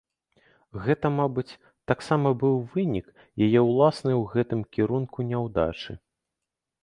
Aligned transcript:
Гэта, 0.85 1.07
мабыць, 1.17 1.57
таксама 1.91 2.31
быў 2.43 2.55
вынік 2.71 3.07
яе 3.45 3.61
ўласнае 3.67 4.15
ў 4.21 4.33
гэтым 4.33 4.59
кірунку 4.77 5.19
няўдачы. 5.33 5.93